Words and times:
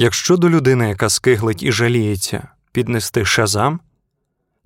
Якщо 0.00 0.36
до 0.36 0.50
людини, 0.50 0.88
яка 0.88 1.08
скиглить 1.08 1.62
і 1.62 1.72
жаліється, 1.72 2.48
піднести 2.72 3.24
шазам, 3.24 3.80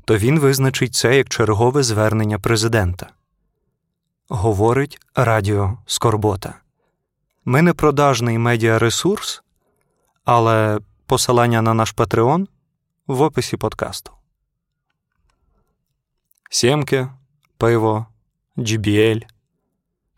то 0.04 0.16
він 0.16 0.38
визначить 0.38 0.94
це 0.94 1.16
як 1.16 1.28
чергове 1.28 1.82
звернення 1.82 2.38
президента. 2.38 3.10
Говорить 4.28 4.98
Радіо 5.14 5.78
Скорбота. 5.86 6.54
Ми 7.44 7.62
не 7.62 7.72
продажний 7.72 8.38
медіаресурс, 8.38 9.42
але 10.24 10.78
посилання 11.06 11.62
на 11.62 11.74
наш 11.74 11.92
Патреон 11.92 12.48
в 13.06 13.22
описі 13.22 13.56
подкасту. 13.56 14.12
Сємки, 16.50 17.08
пиво, 17.56 18.06
GBL. 18.56 19.22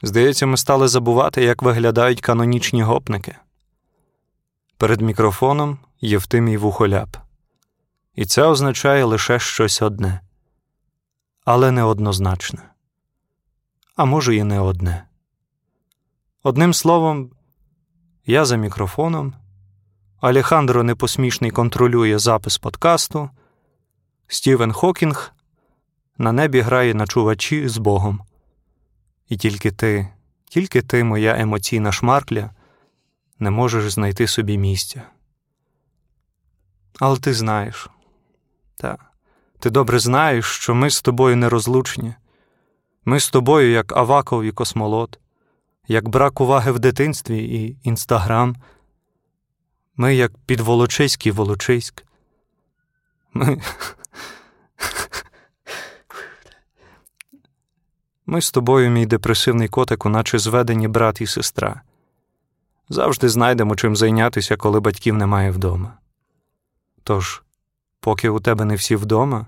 Здається, 0.03 0.47
ми 0.47 0.57
стали 0.57 0.89
забувати, 0.89 1.45
як 1.45 1.63
виглядають 1.63 2.21
канонічні 2.21 2.83
гопники. 2.83 3.37
Перед 4.85 5.01
мікрофоном 5.01 5.79
Євтимій 6.01 6.57
Вухоляп. 6.57 7.17
І 8.15 8.27
це 8.27 8.43
означає 8.43 9.05
лише 9.05 9.39
щось 9.39 9.83
одне, 9.83 10.21
але 11.45 11.71
не 11.71 11.83
однозначне. 11.83 12.59
А 13.97 14.05
може, 14.05 14.37
і 14.37 14.43
не 14.43 14.61
одне. 14.61 15.07
Одним 16.43 16.75
словом, 16.75 17.31
я 18.27 18.45
за 18.45 18.57
мікрофоном, 18.57 19.35
Алехандро 20.21 20.83
Непосмішний 20.83 21.51
контролює 21.51 22.19
запис 22.19 22.59
подкасту, 22.59 23.31
Стівен 24.27 24.73
Хокінг 24.73 25.33
на 26.19 26.33
небі 26.33 26.61
грає 26.61 26.95
на 26.95 27.07
чувачі 27.07 27.69
з 27.69 27.79
Богом. 27.79 28.21
І 29.29 29.37
тільки 29.37 29.71
ти, 29.71 30.09
тільки 30.45 30.83
ти, 30.83 31.05
моя 31.05 31.41
емоційна 31.41 31.93
шмаркля, 31.93 32.51
не 33.39 33.51
можеш 33.51 33.93
знайти 33.93 34.27
собі 34.27 34.59
місця. 34.59 35.03
Але 37.01 37.19
ти 37.19 37.35
знаєш, 37.35 37.91
та, 38.77 38.99
ти 39.59 39.71
добре 39.71 39.99
знаєш, 39.99 40.45
що 40.45 40.75
ми 40.75 40.91
з 40.91 41.03
тобою 41.03 41.37
нерозлучні. 41.37 42.15
Ми 43.05 43.21
з 43.21 43.31
тобою, 43.31 43.71
як 43.71 43.97
Аваков 43.97 44.45
і 44.45 44.53
космолот, 44.53 45.19
як 45.89 46.09
брак 46.09 46.41
уваги 46.41 46.73
в 46.73 46.79
дитинстві 46.79 47.45
і 47.45 47.79
інстаграм. 47.83 48.57
Ми, 49.97 50.15
як 50.15 50.39
підволочиський 50.39 51.33
Волочиськ. 51.33 52.05
Ми 53.33 53.61
Ми 58.27 58.41
з 58.41 58.51
тобою, 58.51 58.91
мій 58.91 59.07
депресивний 59.07 59.69
котику, 59.69 60.09
наче 60.09 60.39
зведені 60.39 60.89
брат 60.89 61.21
і 61.21 61.27
сестра. 61.27 61.83
Завжди 62.89 63.29
знайдемо 63.29 63.77
чим 63.77 63.97
зайнятися, 63.97 64.57
коли 64.57 64.81
батьків 64.81 65.15
немає 65.15 65.51
вдома. 65.51 65.93
Тож, 67.03 67.43
поки 68.01 68.29
у 68.29 68.41
тебе 68.41 68.65
не 68.65 68.75
всі 68.75 68.97
вдома, 68.97 69.47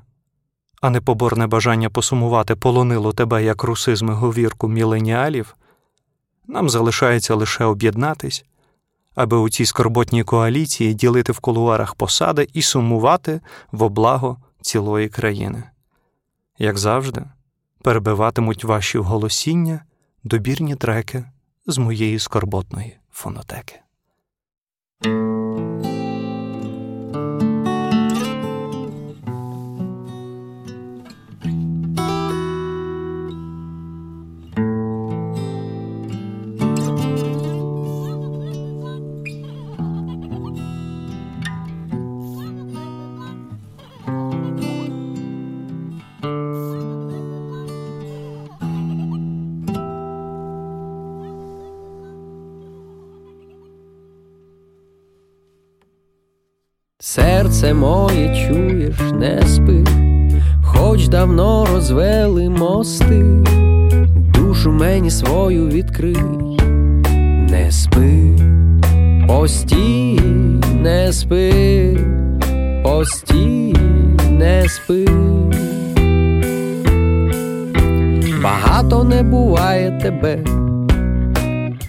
а 0.81 0.91
непоборне 0.91 1.47
бажання 1.47 1.91
посумувати 1.91 2.57
полонило 2.57 3.13
тебе 3.13 3.45
як 3.45 3.63
русизми 3.63 4.15
говірку 4.15 4.69
міленіалів, 4.69 5.57
нам 6.47 6.71
залишається 6.71 7.35
лише 7.35 7.65
об'єднатись, 7.65 8.45
аби 9.15 9.37
у 9.37 9.49
цій 9.49 9.67
скорботній 9.67 10.25
коаліції 10.25 10.95
ділити 10.95 11.33
в 11.33 11.39
кулуарах 11.39 11.95
посади 11.95 12.49
і 12.53 12.63
сумувати 12.63 13.41
в 13.73 13.83
облаго 13.83 14.37
цілої 14.61 15.09
країни. 15.09 15.63
Як 16.59 16.79
завжди, 16.79 17.25
перебиватимуть 17.83 18.65
ваші 18.65 18.99
голосіння 18.99 19.85
добірні 20.25 20.77
треки 20.77 21.25
з 21.67 21.79
моєї 21.79 22.19
скорботної 22.19 22.99
фонотеки. 23.17 23.83
Серце 57.57 57.75
моє 57.75 58.49
чуєш, 58.49 58.95
не 59.21 59.43
спи, 59.47 59.85
хоч 60.63 61.09
давно 61.09 61.67
розвели 61.75 62.49
мости, 62.49 63.25
душу 64.35 64.73
мені 64.73 65.11
свою 65.11 65.69
відкрий, 65.69 66.17
не 67.51 67.71
спи, 67.71 68.31
постій, 69.29 70.21
не 70.83 71.13
спи, 71.13 71.97
постій, 72.83 73.75
не 74.31 74.69
спи. 74.69 75.07
Багато 78.43 79.05
не 79.05 79.23
буває 79.23 80.01
тебе, 80.03 80.39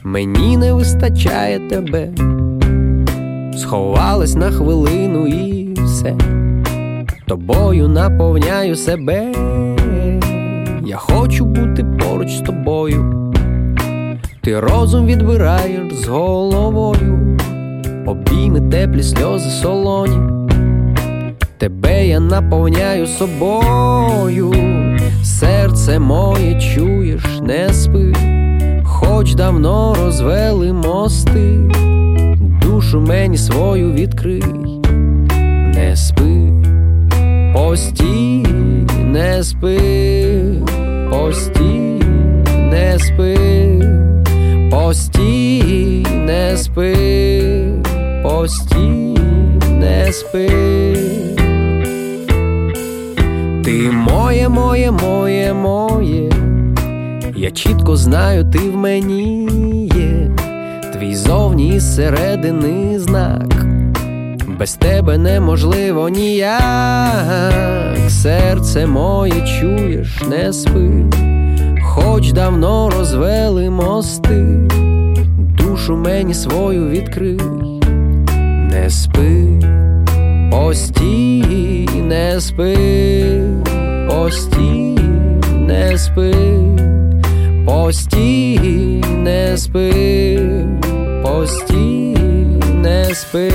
мені 0.03 0.57
не 0.57 0.73
вистачає 0.73 1.59
тебе. 1.59 2.09
Сховалась 3.57 4.35
на 4.35 4.51
хвилину 4.51 5.27
і 5.27 5.56
все, 5.97 6.15
тобою 7.27 7.87
наповняю 7.87 8.75
себе, 8.75 9.33
я 10.85 10.97
хочу 10.97 11.45
бути 11.45 11.83
поруч 11.83 12.29
з 12.29 12.41
тобою, 12.41 13.33
ти 14.41 14.59
розум 14.59 15.05
відбираєш 15.05 15.93
з 15.93 16.07
головою, 16.07 17.37
обійми 18.05 18.61
теплі 18.61 19.03
сльози 19.03 19.49
солоні, 19.49 20.17
тебе 21.57 22.07
я 22.07 22.19
наповняю 22.19 23.07
собою, 23.07 24.53
серце 25.23 25.99
моє 25.99 26.61
чуєш, 26.61 27.23
не 27.41 27.73
спи, 27.73 28.13
хоч 28.83 29.35
давно 29.35 29.95
розвели 30.03 30.73
мости. 30.73 31.59
Душу 32.61 33.01
мені 33.01 33.37
свою 33.37 33.91
відкрий, 33.91 34.43
спи, 35.97 36.51
постій, 37.53 38.45
не 39.05 39.43
спи, 39.43 39.79
постій, 41.09 42.01
не 42.71 42.99
спи, 42.99 43.37
постій, 44.71 46.05
не 46.25 46.57
спи, 46.57 46.93
постій, 48.23 49.15
не 49.69 50.11
спи. 50.11 50.49
Ти 53.63 53.91
моє, 53.91 54.49
моє, 54.49 54.91
моє, 54.91 55.53
моє, 55.53 56.31
я 57.35 57.51
чітко 57.51 57.95
знаю, 57.95 58.45
ти 58.51 58.59
в 58.59 58.75
мені 58.75 59.89
є 59.95 60.31
твій 60.93 61.15
зовні 61.15 61.79
зсередини 61.79 62.99
знак, 62.99 63.56
без 64.59 64.73
тебе 64.73 65.17
неможливо 65.17 66.09
ніяк, 66.09 67.97
серце 68.09 68.87
моє 68.87 69.47
чуєш, 69.59 70.21
не 70.29 70.53
спи, 70.53 70.89
хоч 71.83 72.31
давно 72.31 72.89
розвели 72.89 73.69
мости, 73.69 74.45
душу 75.57 75.95
мені 75.95 76.33
свою 76.33 76.89
відкрий, 76.89 77.39
не 78.71 78.89
спи, 78.89 79.43
постій, 80.51 81.89
не 82.03 82.41
спи, 82.41 82.75
постій, 84.09 84.99
не 85.67 85.97
спи. 85.97 86.33
Постій, 87.67 89.03
не 89.17 89.57
спи, 89.57 90.39
постій, 91.23 92.17
не 92.81 93.05
спи. 93.13 93.51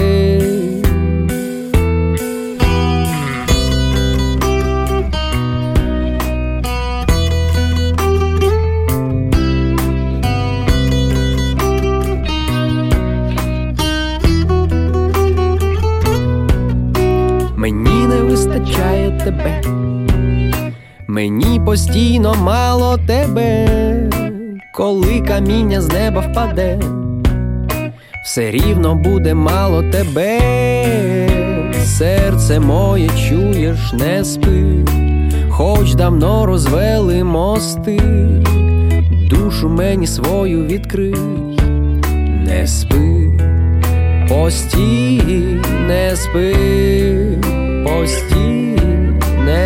Тебе, 19.38 19.62
мені 21.08 21.60
постійно 21.64 22.34
мало 22.34 22.98
тебе 23.06 23.68
коли 24.72 25.20
каміння 25.20 25.80
з 25.80 25.88
неба 25.88 26.20
впаде, 26.20 26.78
все 28.24 28.50
рівно 28.50 28.94
буде 28.94 29.34
мало 29.34 29.82
тебе, 29.82 30.40
серце 31.84 32.60
моє 32.60 33.08
чуєш, 33.28 33.92
не 33.92 34.24
спи, 34.24 34.84
хоч 35.50 35.94
давно 35.94 36.46
розвели 36.46 37.24
мости, 37.24 38.00
душу 39.30 39.68
мені 39.68 40.06
свою 40.06 40.64
відкрий, 40.66 41.14
не 42.46 42.66
спи, 42.66 43.38
постій, 44.28 45.22
не 45.86 46.16
спи, 46.16 46.54
постій, 47.84 48.71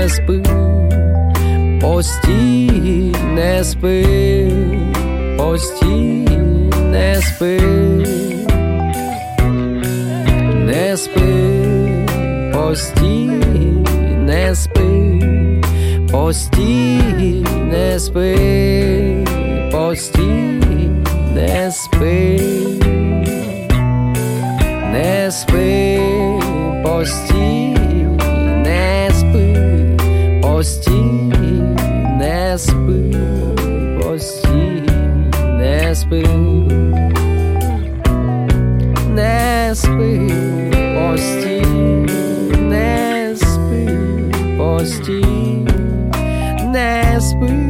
не 0.07 0.11
спи, 0.11 0.43
постій, 1.81 3.13
не 3.35 3.65
спи, 3.65 4.05
постій, 5.39 6.29
не 6.91 7.21
спи, 7.23 7.61
не 10.67 10.97
спи, 10.97 11.23
постій, 12.55 13.31
не 14.19 14.55
спи, 14.55 15.21
постій, 16.13 17.45
не 17.71 17.99
спи, 17.99 18.37
постій, 19.73 20.61
не 21.35 21.71
спи, 21.71 22.41
не 24.93 25.31
спи, 25.31 26.01
постій, 26.85 27.66
постій, 30.67 31.33
не 32.19 32.59
спи, 32.59 33.17
постій, 34.01 34.83
не 35.59 35.95
спи, 35.95 36.25
не 39.15 39.71
спи, 39.75 40.31
постій, 40.95 41.63
не 42.61 43.35
спи, 43.37 43.89
постій, 44.59 45.67
не 46.65 47.21
спи, 47.21 47.66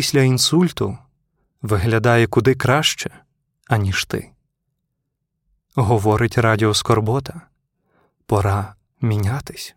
після 0.00 0.20
інсульту 0.20 0.98
виглядає 1.62 2.26
куди 2.26 2.54
краще, 2.54 3.24
аніж 3.66 4.04
ти. 4.04 4.30
Говорить 5.74 6.38
радіо 6.38 6.74
Скорбота. 6.74 7.40
Пора 8.26 8.74
мінятись 9.00 9.74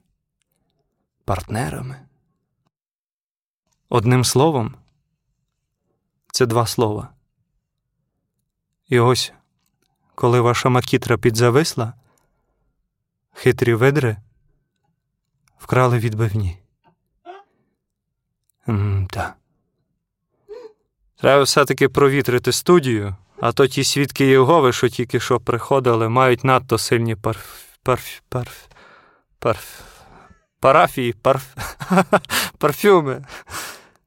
партнерами. 1.25 1.99
Одним 3.89 4.23
словом, 4.23 4.75
це 6.31 6.45
два 6.45 6.67
слова. 6.67 7.09
І 8.87 8.99
ось, 8.99 9.33
коли 10.15 10.41
ваша 10.41 10.69
макітра 10.69 11.17
підзависла, 11.17 11.93
хитрі 13.33 13.73
видри 13.73 14.17
вкрали 15.57 15.99
відбивні. 15.99 16.57
М-та. 18.69 19.35
Треба 21.23 21.43
все-таки 21.43 21.89
провітрити 21.89 22.51
студію, 22.51 23.15
а 23.41 23.51
то 23.51 23.67
ті 23.67 23.83
свідки 23.83 24.25
Єгови, 24.25 24.73
що 24.73 24.89
тільки 24.89 25.19
що 25.19 25.39
приходили, 25.39 26.09
мають 26.09 26.43
надто 26.43 26.77
сильні 26.77 27.15
парф... 27.15 27.63
парф... 27.83 28.19
парф... 28.29 28.65
парф... 29.39 29.79
парафії, 30.59 31.13
парф... 31.13 31.43
парфюми. 32.57 33.25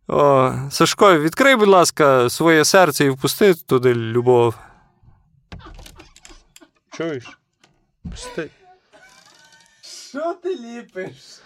О, 0.08 0.52
Сашко, 0.70 1.18
відкрий, 1.18 1.56
будь 1.56 1.68
ласка, 1.68 2.30
своє 2.30 2.64
серце 2.64 3.04
і 3.04 3.10
впусти 3.10 3.54
туди 3.54 3.94
любов. 3.94 4.54
Чуєш? 6.96 7.38
Пусти. 8.10 8.50
Що 9.82 10.34
ти 10.34 10.56
ліпиш? 10.56 11.40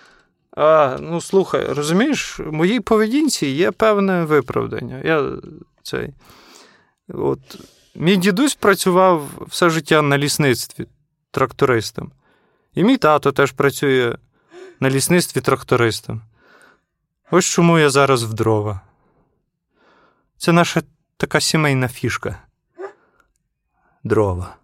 А, 0.53 0.97
ну 1.01 1.21
слухай, 1.21 1.65
розумієш, 1.65 2.39
в 2.39 2.53
моїй 2.53 2.81
поведінці 2.81 3.47
є 3.47 3.71
певне 3.71 4.25
виправдання. 4.25 5.01
Я 5.05 5.33
цей. 5.83 6.15
От, 7.09 7.41
мій 7.95 8.17
дідусь 8.17 8.55
працював 8.55 9.29
все 9.49 9.71
життя 9.71 10.03
на 10.03 10.19
лісництві 10.19 10.87
трактористом. 11.31 12.13
І 12.75 12.85
мій 12.85 12.97
тато 12.97 13.33
теж 13.33 13.53
працює 13.53 14.17
на 14.81 14.91
лісництві 14.91 15.41
трактористом. 15.41 16.23
Ось 17.31 17.45
чому 17.45 17.79
я 17.79 17.91
зараз 17.91 18.23
в 18.23 18.35
дрова. 18.35 18.81
Це 20.37 20.53
наша 20.53 20.83
така 21.17 21.41
сімейна 21.41 21.89
фішка. 21.89 22.43
Дрова. 24.05 24.57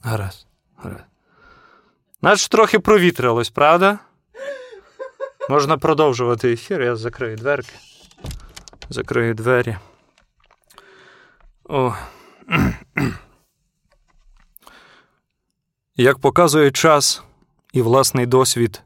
Гаразд, 0.00 0.46
гаразд. 0.76 1.13
Наче 2.24 2.48
трохи 2.48 2.78
провітрилось, 2.78 3.50
правда? 3.50 3.98
Можна 5.50 5.78
продовжувати 5.78 6.52
ефір, 6.52 6.82
я 6.82 6.96
закрию 6.96 7.36
дверки. 7.36 7.72
Закрию 8.88 9.34
двері. 9.34 9.76
О. 11.64 11.94
Як 15.96 16.18
показує 16.18 16.70
час 16.70 17.22
і 17.72 17.82
власний 17.82 18.26
досвід 18.26 18.82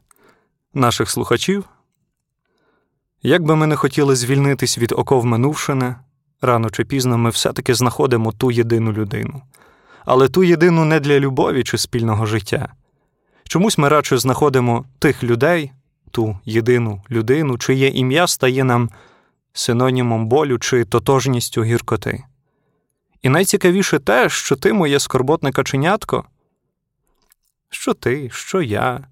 наших 0.73 1.09
слухачів, 1.09 1.65
як 3.21 3.43
би 3.43 3.55
ми 3.55 3.67
не 3.67 3.75
хотіли 3.75 4.15
звільнитись 4.15 4.77
від 4.77 4.91
оков 4.91 5.25
минувшини, 5.25 5.95
рано 6.41 6.69
чи 6.69 6.85
пізно 6.85 7.17
ми 7.17 7.29
все-таки 7.29 7.75
знаходимо 7.75 8.31
ту 8.31 8.51
єдину 8.51 8.91
людину. 8.91 9.41
Але 10.05 10.29
ту 10.29 10.43
єдину 10.43 10.85
не 10.85 10.99
для 10.99 11.19
любові 11.19 11.63
чи 11.63 11.77
спільного 11.77 12.25
життя. 12.25 12.73
Чомусь 13.49 13.77
ми 13.77 13.89
радше 13.89 14.17
знаходимо 14.17 14.85
тих 14.99 15.23
людей, 15.23 15.71
ту 16.11 16.39
єдину 16.45 17.03
людину, 17.11 17.57
чиє 17.57 17.89
ім'я 17.89 18.27
стає 18.27 18.63
нам 18.63 18.89
синонімом 19.53 20.27
болю 20.27 20.59
чи 20.59 20.85
тотожністю 20.85 21.63
гіркоти. 21.63 22.23
І 23.21 23.29
найцікавіше 23.29 23.99
те, 23.99 24.29
що 24.29 24.55
ти, 24.55 24.73
моє 24.73 24.99
скорботне 24.99 25.51
каченятко, 25.51 26.23
що 27.69 27.93
ти, 27.93 28.29
що 28.33 28.61
я, 28.61 29.07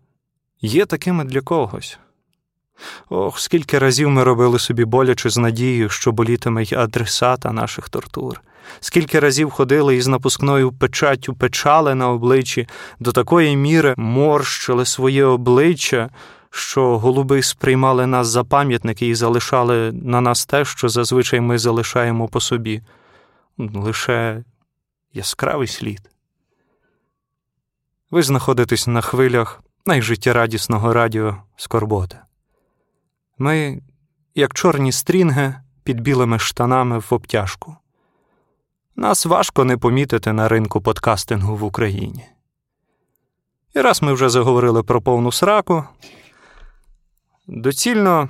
є 0.61 0.85
такими 0.85 1.23
для 1.23 1.41
когось. 1.41 1.99
Ох, 3.09 3.39
скільки 3.39 3.79
разів 3.79 4.09
ми 4.09 4.23
робили 4.23 4.59
собі 4.59 4.85
боляче 4.85 5.29
з 5.29 5.37
надією, 5.37 5.89
що 5.89 6.11
болітиме 6.11 6.63
й 6.63 6.73
адресата 6.73 7.51
наших 7.51 7.89
тортур, 7.89 8.41
скільки 8.79 9.19
разів 9.19 9.49
ходили 9.49 9.95
із 9.95 10.07
напускною 10.07 10.71
печаттю 10.71 11.33
печали 11.33 11.95
на 11.95 12.09
обличчі, 12.09 12.67
до 12.99 13.11
такої 13.11 13.57
міри 13.57 13.93
морщили 13.97 14.85
своє 14.85 15.25
обличчя, 15.25 16.09
що 16.49 16.99
голуби 16.99 17.43
сприймали 17.43 18.07
нас 18.07 18.27
за 18.27 18.43
пам'ятники 18.43 19.07
і 19.07 19.15
залишали 19.15 19.91
на 19.91 20.21
нас 20.21 20.45
те, 20.45 20.65
що 20.65 20.89
зазвичай 20.89 21.41
ми 21.41 21.57
залишаємо 21.57 22.27
по 22.27 22.39
собі 22.39 22.81
лише 23.57 24.43
яскравий 25.13 25.67
слід. 25.67 26.09
Ви 28.11 28.23
знаходитесь 28.23 28.87
на 28.87 29.01
хвилях 29.01 29.61
найжиттєрадісного 29.85 30.93
радіо 30.93 31.37
Скорбота. 31.57 32.23
Ми, 33.37 33.81
як 34.35 34.53
чорні 34.53 34.91
стрінги 34.91 35.55
під 35.83 36.01
білими 36.01 36.39
штанами 36.39 36.99
в 36.99 37.07
обтяжку. 37.09 37.75
Нас 38.97 39.25
важко 39.25 39.63
не 39.63 39.77
помітити 39.77 40.33
на 40.33 40.47
ринку 40.47 40.81
подкастингу 40.81 41.55
в 41.55 41.63
Україні. 41.63 42.25
І 43.73 43.81
раз 43.81 44.01
ми 44.01 44.13
вже 44.13 44.29
заговорили 44.29 44.83
про 44.83 45.01
повну 45.01 45.31
сраку, 45.31 45.83
доцільно 47.47 48.29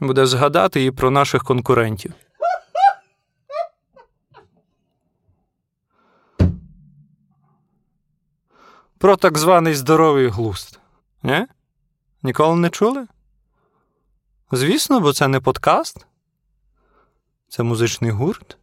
буде 0.00 0.26
згадати 0.26 0.84
і 0.84 0.90
про 0.90 1.10
наших 1.10 1.44
конкурентів. 1.44 2.14
Про 8.98 9.16
так 9.16 9.38
званий 9.38 9.74
здоровий 9.74 10.28
глузд. 10.28 10.80
Не? 11.22 11.48
Ніколи 12.22 12.56
не 12.56 12.70
чули? 12.70 13.06
Звісно, 14.52 15.00
бо 15.00 15.12
це 15.12 15.28
не 15.28 15.40
подкаст, 15.40 16.06
це 17.48 17.62
музичний 17.62 18.10
гурт. 18.10 18.57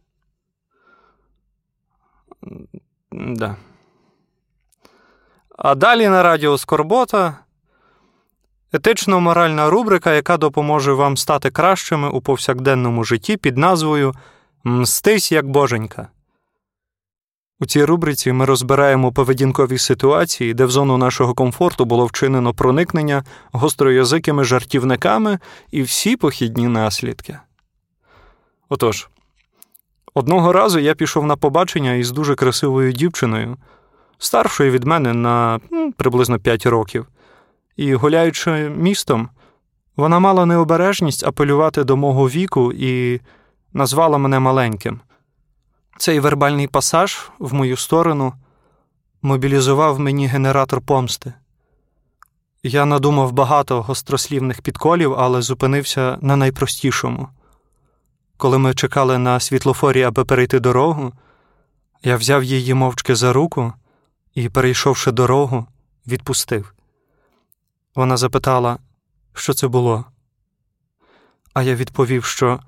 Да. 3.16 3.56
А 5.58 5.74
далі 5.74 6.08
на 6.08 6.22
радіо 6.22 6.58
Скорбота 6.58 7.38
етично-моральна 8.72 9.70
рубрика, 9.70 10.14
яка 10.14 10.36
допоможе 10.36 10.92
вам 10.92 11.16
стати 11.16 11.50
кращими 11.50 12.08
у 12.08 12.20
повсякденному 12.20 13.04
житті 13.04 13.36
під 13.36 13.58
назвою 13.58 14.14
Мстись 14.64 15.32
як 15.32 15.48
боженька. 15.48 16.08
У 17.60 17.66
цій 17.66 17.84
рубриці 17.84 18.32
ми 18.32 18.44
розбираємо 18.44 19.12
поведінкові 19.12 19.78
ситуації, 19.78 20.54
де 20.54 20.64
в 20.64 20.70
зону 20.70 20.98
нашого 20.98 21.34
комфорту 21.34 21.84
було 21.84 22.06
вчинено 22.06 22.54
проникнення 22.54 23.24
гостроязикими 23.52 24.44
жартівниками 24.44 25.38
і 25.70 25.82
всі 25.82 26.16
похідні 26.16 26.68
наслідки. 26.68 27.38
Отож, 28.68 29.08
одного 30.16 30.52
разу 30.52 30.78
я 30.78 30.94
пішов 30.94 31.26
на 31.26 31.36
побачення 31.36 31.92
із 31.92 32.10
дуже 32.10 32.34
красивою 32.34 32.92
дівчиною, 32.92 33.56
старшою 34.18 34.70
від 34.70 34.84
мене 34.84 35.12
на 35.14 35.60
м, 35.72 35.92
приблизно 35.92 36.38
5 36.38 36.66
років, 36.66 37.06
і, 37.76 37.94
гуляючи 37.94 38.50
містом, 38.76 39.28
вона 39.96 40.18
мала 40.18 40.46
необережність 40.46 41.26
апелювати 41.26 41.84
до 41.84 41.96
мого 41.96 42.28
віку 42.28 42.72
і 42.72 43.20
назвала 43.72 44.18
мене 44.18 44.38
маленьким. 44.38 45.00
Цей 45.98 46.20
вербальний 46.20 46.66
пасаж 46.66 47.30
в 47.38 47.54
мою 47.54 47.76
сторону 47.76 48.32
мобілізував 49.22 50.00
мені 50.00 50.26
генератор 50.26 50.80
помсти. 50.80 51.32
Я 52.62 52.84
надумав 52.84 53.32
багато 53.32 53.82
гострослівних 53.82 54.62
підколів, 54.62 55.14
але 55.18 55.42
зупинився 55.42 56.18
на 56.20 56.36
найпростішому. 56.36 57.28
Коли 58.36 58.58
ми 58.58 58.74
чекали 58.74 59.18
на 59.18 59.40
світлофорі, 59.40 60.02
аби 60.02 60.24
перейти 60.24 60.60
дорогу, 60.60 61.12
я 62.02 62.16
взяв 62.16 62.44
її 62.44 62.74
мовчки 62.74 63.14
за 63.14 63.32
руку 63.32 63.72
і, 64.34 64.48
перейшовши 64.48 65.12
дорогу, 65.12 65.66
відпустив. 66.06 66.74
Вона 67.94 68.16
запитала, 68.16 68.78
що 69.34 69.54
це 69.54 69.68
було. 69.68 70.04
А 71.54 71.62
я 71.62 71.74
відповів, 71.74 72.24
що 72.24 72.60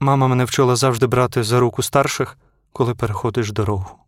мама 0.00 0.28
мене 0.28 0.44
вчила 0.44 0.76
завжди 0.76 1.06
брати 1.06 1.42
за 1.42 1.60
руку 1.60 1.82
старших, 1.82 2.38
коли 2.72 2.94
переходиш 2.94 3.52
дорогу. 3.52 3.98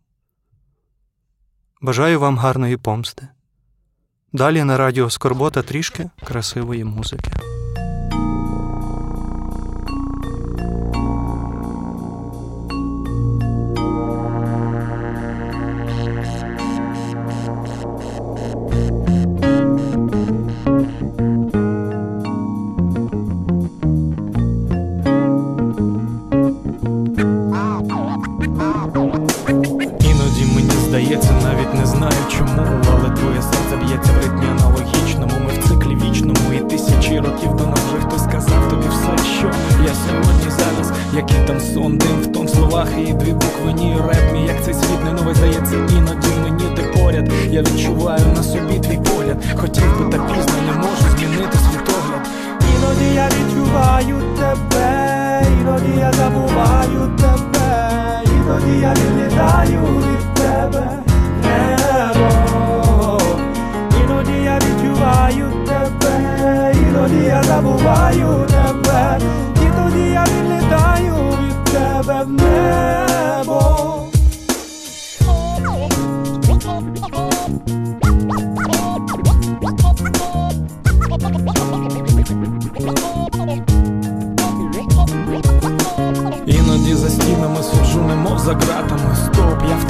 Бажаю 1.81 2.19
вам 2.19 2.37
гарної 2.37 2.77
помсти. 2.77 3.27
Далі 4.33 4.63
на 4.63 4.77
радіо 4.77 5.09
Скорбота 5.09 5.61
трішки 5.61 6.09
красивої 6.23 6.83
музики. 6.83 7.31
Який 41.17 41.47
там 41.47 41.59
сон, 41.59 41.97
дим 41.97 42.21
в 42.21 42.31
том 42.31 42.47
словах, 42.47 42.87
і 42.97 43.13
дві 43.13 43.33
букви 43.33 43.73
ні 43.73 43.95
реп 44.07 44.27
як 44.47 44.63
цей 44.65 44.73
світ 44.73 45.03
не 45.05 45.13
новий 45.13 45.35
здається, 45.35 45.75
іноді 45.75 46.27
мені 46.43 46.75
ти 46.75 46.83
поряд. 46.83 47.31
Я 47.49 47.61
відчуваю 47.61 48.25
на 48.35 48.43
собі 48.43 48.79
твій 48.79 48.97
погляд. 48.97 49.37
Хотів 49.55 49.99
би 49.99 50.11
та 50.11 50.17
пізно 50.17 50.61
не 50.67 50.73
можу 50.77 51.17
змінити 51.17 51.57
світогляд. 51.57 52.27
Іноді 52.75 53.15
я 53.15 53.27
відчуваю 53.27 54.21
тебе, 54.39 55.43
іноді 55.61 55.99
я 55.99 56.13
забуваю 56.13 57.11
тебе, 57.17 58.21
іноді 58.25 58.81
я 58.81 58.93
відлітаю 58.93 59.81
від 59.81 60.33
тебе 60.33 61.06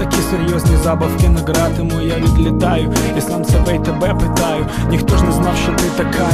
такі 0.09 0.21
серйозні 0.21 0.77
забавки 0.83 1.29
не 1.29 1.39
гратиму 1.41 2.01
Я 2.01 2.15
відлітаю. 2.15 2.93
І 3.17 3.21
сам 3.21 3.45
себе 3.45 3.75
й 3.75 3.79
тебе 3.79 4.13
питаю. 4.13 4.65
Ніхто 4.89 5.17
ж 5.17 5.23
не 5.23 5.31
знав, 5.31 5.55
що 5.63 5.71
ти 5.71 5.83
така. 5.97 6.27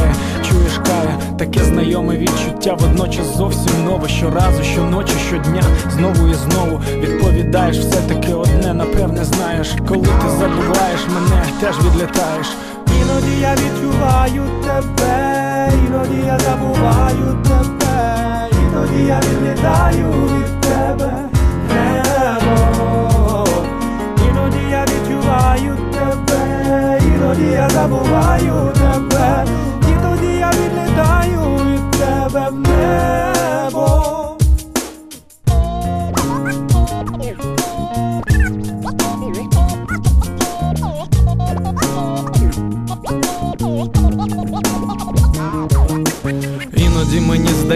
Чуєш 0.50 0.78
кая, 0.86 1.18
таке 1.38 1.64
знайоме 1.64 2.18
відчуття. 2.18 2.78
Водночас 2.80 3.38
зовсім 3.38 3.86
нове. 3.86 4.10
Щоразу, 4.10 4.64
щоночі, 4.64 5.14
щодня. 5.28 5.64
Знову 5.90 6.28
і 6.28 6.34
знову 6.34 6.82
відповідаєш. 7.00 7.80
Все-таки 7.80 8.34
одне, 8.34 8.74
напевне, 8.74 9.26
знаєш. 9.26 9.76
Коли 9.88 10.02
ти 10.02 10.30
забуваєш 10.40 11.02
мене, 11.14 11.44
теж 11.62 11.76
відлітаєш. 11.86 12.48
Іноді 12.88 13.42
я 13.42 13.54
відчуваю 13.54 14.44
тебе, 14.66 15.72
іноді 15.88 16.28
я 16.28 16.40
забуваю 16.40 17.38
тебе, 17.44 18.48
іноді 18.52 19.08
я 19.08 19.20
відлітаю 19.20 20.12
від 20.12 20.62
тебе. 20.62 21.14
Небо. 21.70 22.63
Відчуваю 25.54 25.78
тебе, 25.92 27.00
іноді 27.16 27.52
я 27.52 27.70
забуваю 27.70 28.72
тебе, 28.74 29.46
і 29.82 30.04
тоді 30.04 30.34
я 30.34 30.52
відлітаю 30.52 31.56
від 31.56 31.92
тебе 31.92 32.50
в 32.50 32.60
небо. 32.60 33.33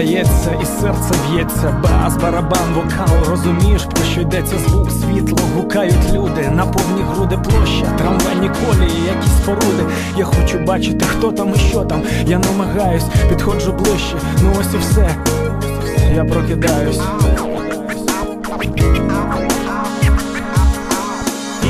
Здається, 0.08 0.50
і 0.62 0.64
серце 0.80 1.14
б'ється, 1.30 1.74
бас, 1.82 2.16
барабан, 2.16 2.74
вокал, 2.74 3.30
розумієш, 3.30 3.82
про 3.84 4.04
що 4.04 4.20
йдеться 4.20 4.58
звук, 4.58 4.90
світло, 4.90 5.38
гукають 5.56 6.12
люди, 6.12 6.50
на 6.54 6.66
повні 6.66 7.02
груди 7.02 7.38
площа, 7.44 7.84
трамвайні 7.98 8.48
колії, 8.48 9.02
якісь 9.16 9.32
споруди. 9.42 9.84
Я 10.16 10.24
хочу 10.24 10.58
бачити, 10.58 11.04
хто 11.04 11.32
там 11.32 11.52
і 11.54 11.58
що 11.58 11.84
там. 11.84 12.02
Я 12.26 12.38
намагаюсь, 12.38 13.04
підходжу 13.28 13.72
ближче, 13.72 14.16
ну 14.42 14.50
ось 14.60 14.74
і 14.74 14.78
все. 14.78 15.14
Я 16.14 16.24
прокидаюсь. 16.24 17.00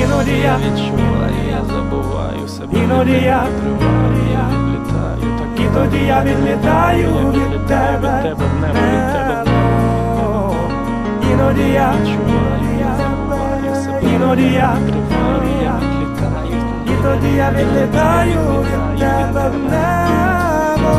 Іноді 0.05 0.31
я 0.43 0.57
відчуваю, 0.57 1.35
я 1.51 1.61
забуваю 1.75 2.49
себе. 2.49 2.79
Іноді 2.85 3.13
я- 3.13 3.47
так 3.79 4.68
І 5.69 5.75
тоді 5.75 6.05
я 6.07 6.23
відлітаю 6.23 7.09
від 7.33 7.67
тебе 7.67 8.37
небо. 8.61 9.55
Іноді 11.33 11.73
я 11.73 11.93
себе. 11.93 12.59
Іноді 14.15 14.43
я. 14.43 14.77
І 16.87 17.03
тоді 17.03 17.37
я 17.37 17.51
відлітаю 17.51 18.41
від 18.61 19.01
тебе 19.01 19.51
в 19.51 19.71
небо. 19.71 20.95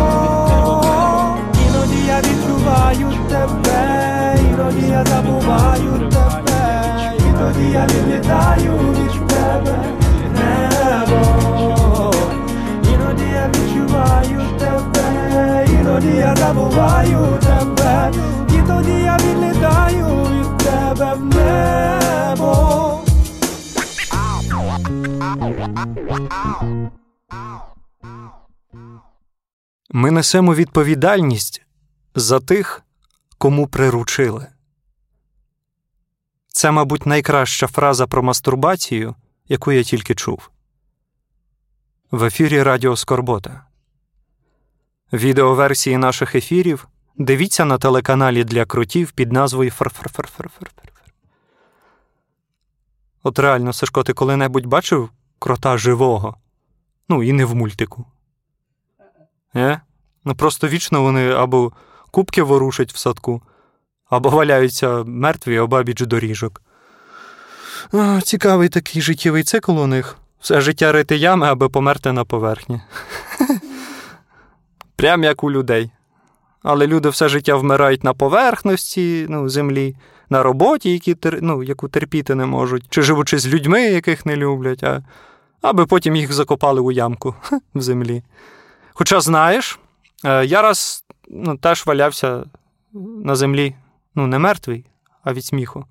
Іноді 1.67 2.05
я 2.07 2.19
відчуваю 2.19 3.13
тебе, 3.29 4.35
іноді 4.53 4.87
я 4.91 5.05
забуваю 5.05 6.09
тебе, 6.09 6.61
іноді 7.27 7.71
я 7.71 7.85
відлітаю 7.85 8.71
від 8.71 9.27
тебе 9.27 9.77
іноді 16.01 16.17
я 16.17 16.35
забуваю 16.35 17.39
тебе, 17.41 18.11
і 18.49 18.67
тоді 18.67 18.91
я 18.91 19.17
відлітаю 19.17 20.23
від 20.23 20.57
тебе 20.57 21.13
в 21.13 21.25
небо. 21.25 23.03
Ми 29.91 30.11
несемо 30.11 30.55
відповідальність 30.55 31.65
за 32.15 32.39
тих, 32.39 32.83
кому 33.37 33.67
приручили. 33.67 34.47
Це, 36.47 36.71
мабуть, 36.71 37.05
найкраща 37.05 37.67
фраза 37.67 38.07
про 38.07 38.23
мастурбацію, 38.23 39.15
яку 39.47 39.71
я 39.71 39.83
тільки 39.83 40.15
чув. 40.15 40.49
В 42.11 42.23
ефірі 42.23 42.63
Радіо 42.63 42.95
Скорбота. 42.95 43.68
Відеоверсії 45.13 45.97
наших 45.97 46.35
ефірів 46.35 46.87
дивіться 47.17 47.65
на 47.65 47.77
телеканалі 47.77 48.43
для 48.43 48.65
кротів 48.65 49.11
під 49.11 49.31
назвою 49.31 49.71
Фр-фр-фр-фр-фр. 49.71 50.69
От 53.23 53.39
реально, 53.39 53.73
Сашко, 53.73 54.03
ти 54.03 54.13
коли-небудь 54.13 54.65
бачив 54.65 55.09
крота 55.39 55.77
живого? 55.77 56.35
Ну, 57.09 57.23
і 57.23 57.33
не 57.33 57.45
в 57.45 57.55
мультику. 57.55 58.05
Е? 59.55 59.81
Ну 60.25 60.35
просто 60.35 60.67
вічно 60.67 61.01
вони 61.01 61.31
або 61.31 61.71
купки 62.11 62.43
ворушать 62.43 62.93
в 62.93 62.97
садку, 62.97 63.41
або 64.09 64.29
валяються 64.29 65.03
мертві 65.03 65.59
обабіч 65.59 66.01
доріжок. 66.01 66.61
О, 67.91 68.21
цікавий 68.21 68.69
такий 68.69 69.01
життєвий 69.01 69.43
цикл 69.43 69.79
у 69.79 69.87
них. 69.87 70.17
Все 70.39 70.61
життя 70.61 70.91
рити 70.91 71.17
ями, 71.17 71.47
аби 71.47 71.69
померти 71.69 72.11
на 72.11 72.25
поверхні. 72.25 72.81
Прям 74.99 75.23
як 75.23 75.43
у 75.43 75.51
людей. 75.51 75.91
Але 76.63 76.87
люди 76.87 77.09
все 77.09 77.29
життя 77.29 77.55
вмирають 77.55 78.03
на 78.03 78.13
поверхності 78.13 79.25
ну, 79.29 79.49
землі, 79.49 79.95
на 80.29 80.43
роботі, 80.43 80.91
які, 80.91 81.17
ну, 81.41 81.63
яку 81.63 81.87
терпіти 81.87 82.35
не 82.35 82.45
можуть, 82.45 82.85
чи 82.89 83.01
живучи 83.01 83.39
з 83.39 83.47
людьми, 83.47 83.81
яких 83.81 84.25
не 84.25 84.35
люблять, 84.35 84.83
а 84.83 85.03
аби 85.61 85.85
потім 85.85 86.15
їх 86.15 86.33
закопали 86.33 86.81
у 86.81 86.91
ямку 86.91 87.35
в 87.75 87.81
землі. 87.81 88.23
Хоча, 88.93 89.21
знаєш, 89.21 89.79
е, 90.25 90.45
я 90.45 90.61
раз 90.61 91.05
ну, 91.29 91.57
теж 91.57 91.85
валявся 91.85 92.43
на 93.23 93.35
землі, 93.35 93.75
ну, 94.15 94.27
не 94.27 94.39
мертвий, 94.39 94.85
а 95.23 95.33
від 95.33 95.45
сміху. 95.45 95.85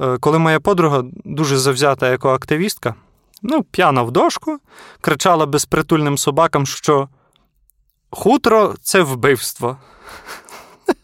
Е, 0.00 0.18
коли 0.18 0.38
моя 0.38 0.60
подруга, 0.60 1.04
дуже 1.24 1.56
завзята 1.56 2.12
екоактивістка, 2.12 2.94
ну, 3.42 3.62
п'яна 3.62 4.02
в 4.02 4.10
дошку, 4.10 4.58
кричала 5.00 5.46
безпритульним 5.46 6.18
собакам, 6.18 6.66
що 6.66 7.08
хутро 8.12 8.74
це 8.82 9.02
вбивство. 9.02 9.76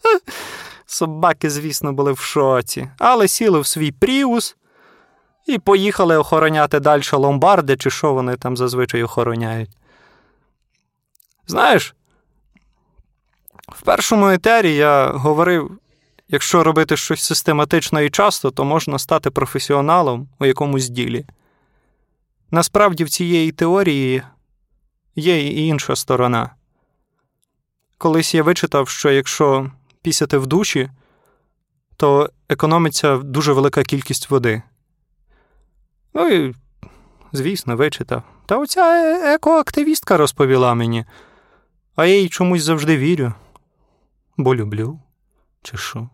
Собаки, 0.85 1.49
звісно, 1.49 1.93
були 1.93 2.11
в 2.11 2.19
шоці, 2.19 2.89
але 2.97 3.27
сіли 3.27 3.59
в 3.59 3.67
свій 3.67 3.91
пріус 3.91 4.55
і 5.45 5.59
поїхали 5.59 6.17
охороняти 6.17 6.79
далі 6.79 7.03
ломбарди, 7.11 7.77
чи 7.77 7.89
що 7.89 8.13
вони 8.13 8.35
там 8.35 8.57
зазвичай 8.57 9.03
охороняють. 9.03 9.69
Знаєш, 11.47 11.95
в 13.67 13.81
першому 13.81 14.29
етері 14.29 14.75
я 14.75 15.11
говорив, 15.11 15.79
якщо 16.27 16.63
робити 16.63 16.97
щось 16.97 17.23
систематично 17.23 18.01
і 18.01 18.09
часто, 18.09 18.51
то 18.51 18.65
можна 18.65 18.99
стати 18.99 19.29
професіоналом 19.29 20.29
у 20.39 20.45
якомусь 20.45 20.89
ділі. 20.89 21.25
Насправді, 22.51 23.03
в 23.03 23.09
цієї 23.09 23.51
теорії 23.51 24.23
є 25.15 25.47
і 25.47 25.67
інша 25.67 25.95
сторона. 25.95 26.49
Колись 27.99 28.35
я 28.35 28.43
вичитав, 28.43 28.89
що 28.89 29.11
якщо 29.11 29.71
пісяти 30.01 30.37
в 30.37 30.47
душі, 30.47 30.89
то 31.97 32.29
економиться 32.49 33.17
дуже 33.17 33.53
велика 33.53 33.83
кількість 33.83 34.29
води. 34.29 34.61
Ну 36.13 36.27
і, 36.27 36.55
звісно, 37.33 37.75
вичитав. 37.75 38.23
Та 38.45 38.57
оця 38.57 38.81
е- 38.81 39.35
екоактивістка 39.35 40.17
розповіла 40.17 40.73
мені, 40.73 41.05
а 41.95 42.05
я 42.05 42.19
їй 42.19 42.29
чомусь 42.29 42.63
завжди 42.63 42.97
вірю, 42.97 43.33
бо 44.37 44.55
люблю, 44.55 44.99
чи 45.63 45.77
що. 45.77 46.09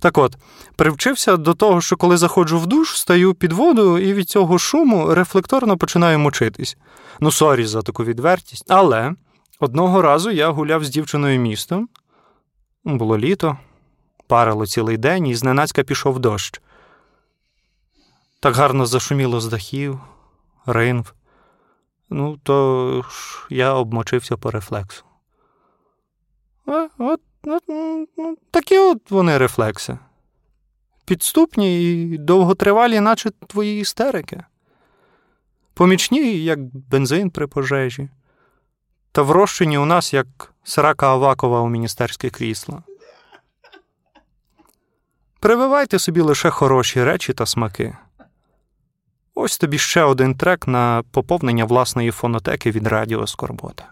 Так 0.00 0.18
от, 0.18 0.36
привчився 0.76 1.36
до 1.36 1.54
того, 1.54 1.80
що 1.80 1.96
коли 1.96 2.16
заходжу 2.16 2.58
в 2.58 2.66
душ, 2.66 2.96
стаю 2.96 3.34
під 3.34 3.52
воду 3.52 3.98
і 3.98 4.12
від 4.14 4.28
цього 4.28 4.58
шуму 4.58 5.14
рефлекторно 5.14 5.78
починаю 5.78 6.18
мочитись. 6.18 6.76
Ну, 7.20 7.32
сорі 7.32 7.66
за 7.66 7.82
таку 7.82 8.04
відвертість. 8.04 8.64
Але 8.68 9.14
одного 9.60 10.02
разу 10.02 10.30
я 10.30 10.50
гуляв 10.50 10.84
з 10.84 10.88
дівчиною 10.88 11.40
містом. 11.40 11.88
Було 12.84 13.18
літо, 13.18 13.58
парило 14.26 14.66
цілий 14.66 14.96
день, 14.96 15.26
і 15.26 15.34
зненацька 15.34 15.82
пішов 15.82 16.18
дощ. 16.18 16.60
Так 18.40 18.54
гарно 18.54 18.86
зашуміло 18.86 19.40
з 19.40 19.46
дахів, 19.46 20.00
ринв. 20.66 21.14
Ну, 22.10 22.36
то 22.42 23.04
ж 23.10 23.46
я 23.50 23.74
обмочився 23.74 24.36
по 24.36 24.50
рефлексу. 24.50 25.04
Е, 26.68 26.88
От, 26.98 27.20
от, 27.46 27.62
ну, 27.68 28.36
такі 28.50 28.78
от 28.78 29.10
вони 29.10 29.38
рефлекси. 29.38 29.98
Підступні 31.04 31.82
і 31.82 32.18
довготривалі, 32.18 33.00
наче 33.00 33.30
твої 33.30 33.80
істерики. 33.80 34.44
Помічні, 35.74 36.44
як 36.44 36.60
бензин 36.74 37.30
при 37.30 37.46
пожежі, 37.46 38.08
та 39.12 39.22
врощені 39.22 39.78
у 39.78 39.84
нас, 39.84 40.14
як 40.14 40.26
срака 40.64 41.06
Авакова 41.06 41.60
у 41.60 41.68
міністерське 41.68 42.30
крісло. 42.30 42.82
Прививайте 45.40 45.98
собі 45.98 46.20
лише 46.20 46.50
хороші 46.50 47.04
речі 47.04 47.32
та 47.32 47.46
смаки. 47.46 47.96
Ось 49.34 49.58
тобі 49.58 49.78
ще 49.78 50.02
один 50.02 50.34
трек 50.34 50.66
на 50.66 51.02
поповнення 51.10 51.64
власної 51.64 52.10
фонотеки 52.10 52.70
від 52.70 52.86
Радіо 52.86 53.26
Скорбота. 53.26 53.84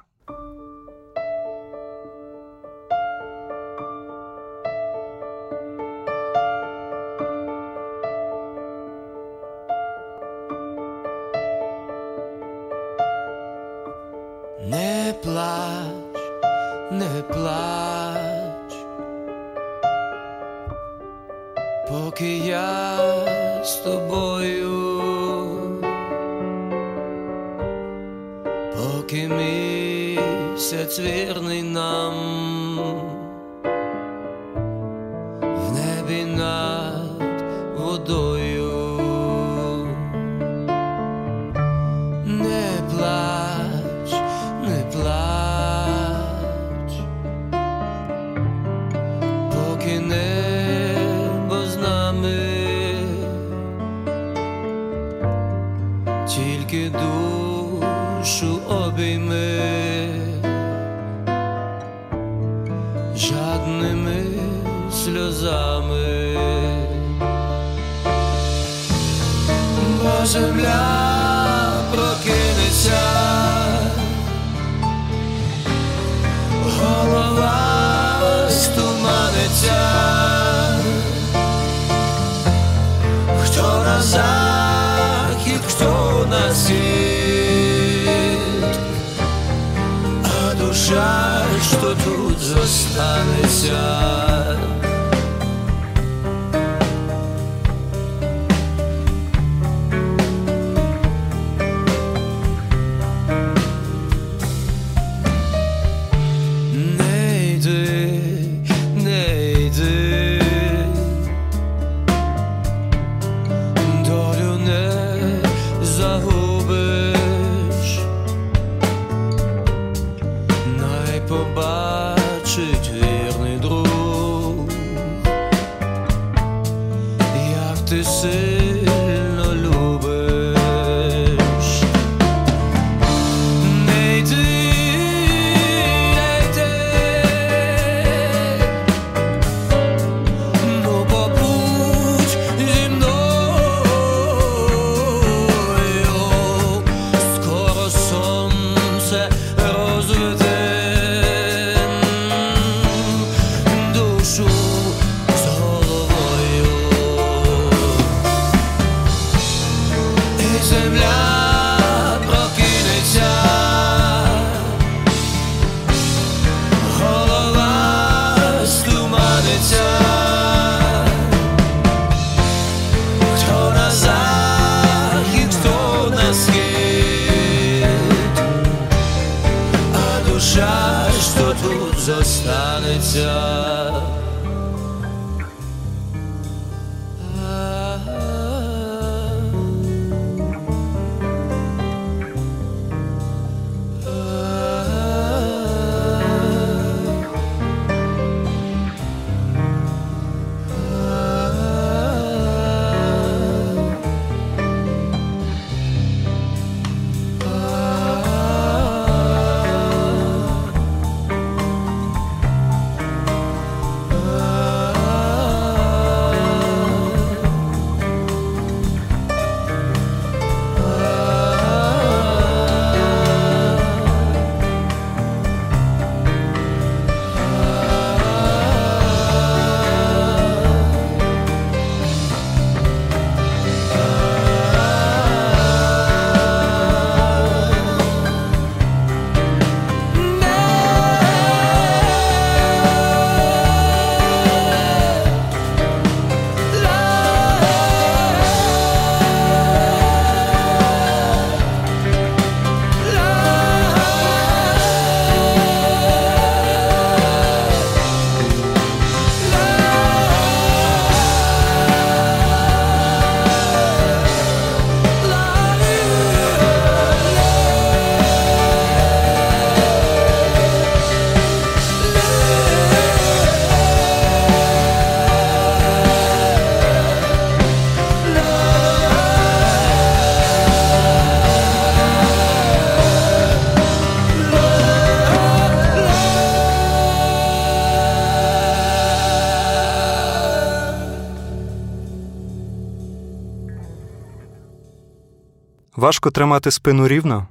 Важко 296.08 296.30
тримати 296.30 296.70
спину 296.70 297.08
рівно, 297.08 297.48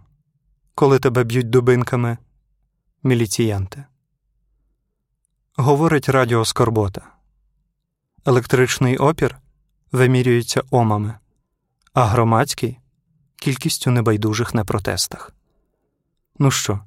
коли 0.75 0.99
тебе 0.99 1.23
б'ють 1.23 1.49
дубинками 1.49 2.17
міліціянти. 3.03 3.85
Говорить 5.55 6.09
Радіо 6.09 6.45
Скорбота. 6.45 7.01
Електричний 8.25 8.97
опір 8.97 9.37
вимірюється 9.91 10.63
омами, 10.71 11.13
а 11.93 12.05
громадський 12.05 12.79
кількістю 13.35 13.91
небайдужих 13.91 14.53
на 14.53 14.65
протестах. 14.65 15.33
Ну 16.39 16.51
що, 16.51 16.79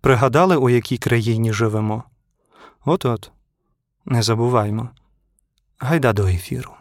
пригадали, 0.00 0.56
у 0.56 0.70
якій 0.70 0.98
країні 0.98 1.52
живемо? 1.52 2.04
От 2.84 3.04
от, 3.04 3.30
не 4.04 4.22
забуваймо. 4.22 4.88
Гайда 5.78 6.12
до 6.12 6.26
ефіру. 6.26 6.74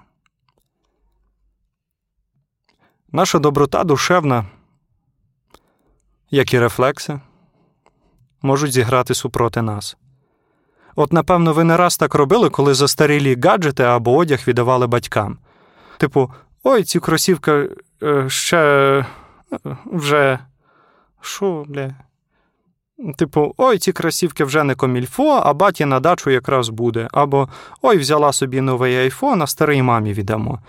Наша 3.15 3.39
доброта 3.39 3.83
душевна, 3.83 4.45
як 6.31 6.53
і 6.53 6.59
рефлекси, 6.59 7.19
можуть 8.41 8.71
зіграти 8.71 9.13
супроти 9.13 9.61
нас. 9.61 9.97
От, 10.95 11.13
напевно, 11.13 11.53
ви 11.53 11.63
не 11.63 11.77
раз 11.77 11.97
так 11.97 12.15
робили, 12.15 12.49
коли 12.49 12.73
застарілі 12.73 13.41
гаджети 13.43 13.83
або 13.83 14.15
одяг 14.15 14.39
віддавали 14.47 14.87
батькам. 14.87 15.37
Типу, 15.97 16.31
ой, 16.63 16.83
ці 16.83 16.99
кросівка 16.99 17.67
е, 18.03 18.29
ще 18.29 18.57
е, 19.65 19.77
вже. 19.85 20.39
Що, 21.21 21.65
бля? 21.67 21.95
Типу, 23.17 23.53
ой, 23.57 23.77
ці 23.77 23.91
кросівки 23.91 24.43
вже 24.43 24.63
не 24.63 24.75
комільфо, 24.75 25.41
а 25.43 25.53
баті 25.53 25.85
на 25.85 25.99
дачу 25.99 26.29
якраз 26.29 26.69
буде. 26.69 27.07
Або 27.11 27.49
ой, 27.81 27.97
взяла 27.97 28.33
собі 28.33 28.61
новий 28.61 28.95
айфон, 28.97 29.41
а 29.41 29.47
старий 29.47 29.81
мамі 29.81 30.13
віддамо. 30.13 30.59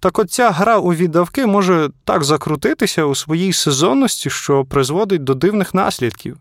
Так 0.00 0.18
от 0.18 0.30
ця 0.30 0.50
гра 0.50 0.78
у 0.78 0.94
віддавки 0.94 1.46
може 1.46 1.90
так 2.04 2.24
закрутитися 2.24 3.04
у 3.04 3.14
своїй 3.14 3.52
сезонності, 3.52 4.30
що 4.30 4.64
призводить 4.64 5.24
до 5.24 5.34
дивних 5.34 5.74
наслідків. 5.74 6.36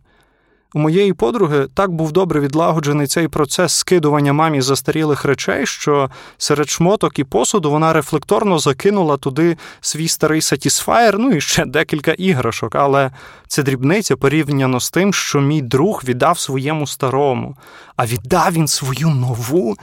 У 0.73 0.79
моєї 0.79 1.13
подруги 1.13 1.67
так 1.73 1.91
був 1.91 2.11
добре 2.11 2.39
відлагоджений 2.39 3.07
цей 3.07 3.27
процес 3.27 3.73
скидування 3.73 4.33
мамі 4.33 4.61
застарілих 4.61 5.25
речей, 5.25 5.65
що 5.65 6.09
серед 6.37 6.69
шмоток 6.69 7.19
і 7.19 7.23
посуду 7.23 7.71
вона 7.71 7.93
рефлекторно 7.93 8.59
закинула 8.59 9.17
туди 9.17 9.57
свій 9.81 10.07
старий 10.07 10.41
сатісфаєр, 10.41 11.19
ну 11.19 11.31
і 11.31 11.41
ще 11.41 11.65
декілька 11.65 12.11
іграшок. 12.11 12.75
Але 12.75 13.11
це 13.47 13.63
дрібниця 13.63 14.17
порівняно 14.17 14.79
з 14.79 14.91
тим, 14.91 15.13
що 15.13 15.41
мій 15.41 15.61
друг 15.61 16.01
віддав 16.05 16.39
своєму 16.39 16.87
старому, 16.87 17.57
а 17.95 18.05
віддав 18.05 18.53
він 18.53 18.67
свою 18.67 19.09
нову 19.09 19.75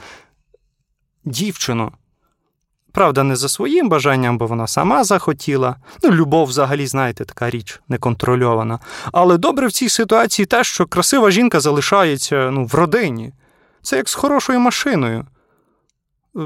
дівчину. 1.25 1.91
Правда, 2.91 3.23
не 3.23 3.35
за 3.35 3.49
своїм 3.49 3.89
бажанням, 3.89 4.37
бо 4.37 4.47
вона 4.47 4.67
сама 4.67 5.03
захотіла. 5.03 5.75
Ну, 6.03 6.11
любов, 6.11 6.47
взагалі, 6.47 6.87
знаєте, 6.87 7.25
така 7.25 7.49
річ 7.49 7.81
неконтрольована. 7.89 8.79
Але 9.11 9.37
добре 9.37 9.67
в 9.67 9.71
цій 9.71 9.89
ситуації 9.89 10.45
те, 10.45 10.63
що 10.63 10.85
красива 10.85 11.31
жінка 11.31 11.59
залишається 11.59 12.51
ну, 12.51 12.65
в 12.65 12.75
родині. 12.75 13.33
Це 13.81 13.97
як 13.97 14.09
з 14.09 14.13
хорошою 14.13 14.59
машиною. 14.59 15.25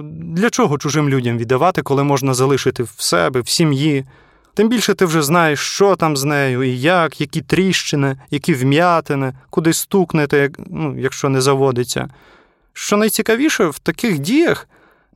Для 0.09 0.49
чого 0.49 0.77
чужим 0.77 1.09
людям 1.09 1.37
віддавати, 1.37 1.81
коли 1.81 2.03
можна 2.03 2.33
залишити 2.33 2.83
в 2.83 2.93
себе, 2.97 3.41
в 3.41 3.49
сім'ї? 3.49 4.05
Тим 4.53 4.69
більше 4.69 4.93
ти 4.93 5.05
вже 5.05 5.21
знаєш, 5.21 5.59
що 5.59 5.95
там 5.95 6.17
з 6.17 6.23
нею, 6.23 6.63
і 6.63 6.79
як, 6.79 7.21
які 7.21 7.41
тріщини, 7.41 8.17
які 8.31 8.53
вм'ятини, 8.53 9.33
куди 9.49 9.73
стукнете, 9.73 10.49
ну, 10.69 10.99
якщо 10.99 11.29
не 11.29 11.41
заводиться. 11.41 12.09
Що 12.73 12.97
найцікавіше 12.97 13.65
в 13.65 13.79
таких 13.79 14.19
діях 14.19 14.67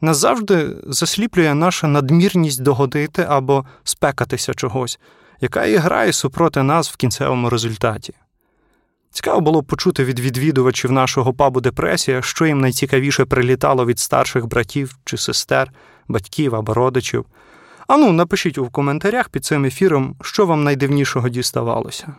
назавжди 0.02 0.76
засліплює 0.88 1.54
наша 1.54 1.88
надмірність 1.88 2.62
догодити 2.62 3.26
або 3.30 3.66
спекатися 3.84 4.54
чогось, 4.54 5.00
яка 5.42 5.66
і 5.66 5.76
грає 5.76 6.14
супроти 6.14 6.64
нас 6.64 6.92
в 6.92 6.96
кінцевому 6.96 7.50
результаті. 7.50 8.14
Цікаво 9.12 9.42
було 9.42 9.64
почути 9.64 10.04
від 10.04 10.20
відвідувачів 10.20 10.92
нашого 10.92 11.34
пабу 11.34 11.62
депресія, 11.62 12.22
що 12.22 12.46
їм 12.46 12.62
найцікавіше 12.62 13.26
прилітало 13.26 13.86
від 13.86 14.00
старших 14.00 14.46
братів 14.46 14.98
чи 15.06 15.18
сестер, 15.18 15.72
батьків 16.08 16.56
або 16.56 16.74
родичів. 16.74 17.26
Ану, 17.88 18.12
напишіть 18.12 18.58
у 18.58 18.70
коментарях 18.70 19.30
під 19.30 19.46
цим 19.46 19.66
ефіром, 19.66 20.16
що 20.22 20.46
вам 20.46 20.64
найдивнішого 20.64 21.30
діставалося. 21.30 22.16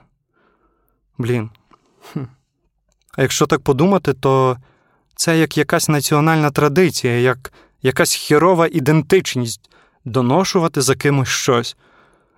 Блін. 1.19 1.51
Хм. 2.12 2.21
А 3.16 3.23
якщо 3.23 3.47
так 3.47 3.61
подумати, 3.61 4.14
то 4.14 4.57
це 5.16 5.38
як 5.38 5.59
якась 5.59 5.88
національна 5.88 6.51
традиція, 6.51 7.21
як 7.21 7.53
якась 7.83 8.14
хірова 8.14 8.69
ідентичність 8.73 9.71
доношувати 10.05 10.81
за 10.81 10.95
кимось 10.95 11.29
щось. 11.29 11.77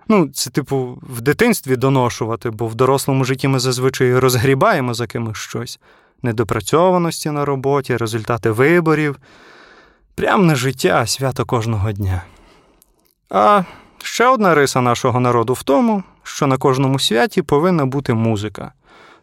Ну, 0.07 0.29
це, 0.33 0.49
типу, 0.49 0.99
в 1.01 1.21
дитинстві 1.21 1.75
доношувати, 1.75 2.49
бо 2.49 2.67
в 2.67 2.75
дорослому 2.75 3.25
житті 3.25 3.47
ми 3.47 3.59
зазвичай 3.59 4.17
розгрібаємо 4.17 4.93
за 4.93 5.07
кимось 5.07 5.37
щось, 5.37 5.79
недопрацьованості 6.21 7.31
на 7.31 7.45
роботі, 7.45 7.97
результати 7.97 8.51
виборів. 8.51 9.17
Прям 10.15 10.47
не 10.47 10.55
життя, 10.55 11.07
свято 11.07 11.45
кожного 11.45 11.91
дня. 11.91 12.23
А 13.29 13.63
Ще 14.03 14.27
одна 14.27 14.55
риса 14.55 14.81
нашого 14.81 15.19
народу 15.19 15.53
в 15.53 15.63
тому, 15.63 16.03
що 16.23 16.47
на 16.47 16.57
кожному 16.57 16.99
святі 16.99 17.41
повинна 17.41 17.85
бути 17.85 18.13
музика. 18.13 18.73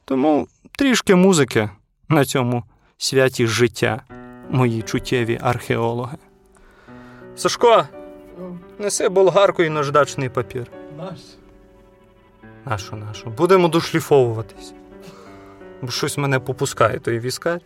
Тому 0.05 0.49
трішки 0.79 1.15
музики 1.15 1.71
на 2.09 2.25
цьому 2.25 2.65
святі 2.99 3.47
життя, 3.47 4.03
мої 4.51 4.83
чуттєві 4.83 5.39
археологи. 5.43 6.17
Сашко, 7.37 7.87
неси 8.79 9.09
болгарку 9.09 9.63
і 9.63 9.69
наждачний 9.69 10.29
папір. 10.29 10.67
Наш. 10.99 11.19
Нащо, 12.65 12.97
нащо? 12.97 13.31
Будемо 13.31 13.69
дошліфовуватись. 13.69 14.73
Бо 15.83 15.91
щось 15.91 16.19
мене 16.19 16.39
попускає 16.39 16.99
той 16.99 17.19
віскар. 17.19 17.61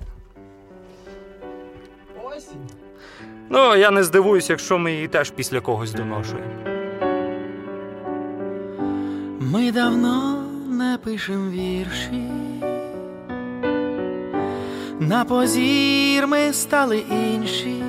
Осінь. 2.25 2.69
Ну, 3.49 3.77
я 3.77 3.91
не 3.91 4.05
здивуюсь, 4.05 4.51
якщо 4.51 4.79
ми 4.79 4.93
її 4.93 5.09
теж 5.09 5.31
після 5.31 5.61
когось 5.61 5.93
доношуємо. 5.93 6.51
Ми 9.41 9.73
давно 9.73 10.45
не 10.69 10.99
пишем 11.05 11.51
вірші. 11.51 12.31
На 15.01 15.25
позір 15.25 16.27
ми 16.27 16.53
стали 16.53 17.05
інші, 17.11 17.83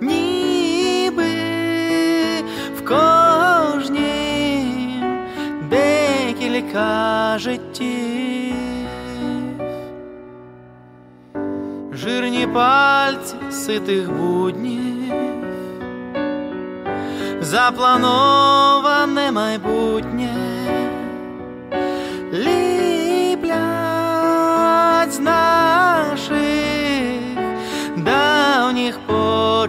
ніби 0.00 1.24
в 2.76 2.84
кожнім 2.84 4.12
декілька 5.70 7.38
життів. 7.38 8.54
Жирні 11.92 12.46
пальці 12.46 13.34
ситих 13.50 14.12
буднів. 14.12 15.14
Заплановане 17.40 19.32
майбутнє 19.32 20.35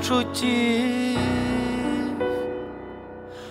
почуттів. 0.07 1.27